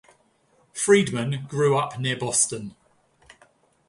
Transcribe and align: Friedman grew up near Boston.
Friedman 0.73 1.45
grew 1.47 1.77
up 1.77 1.99
near 1.99 2.17
Boston. 2.17 2.73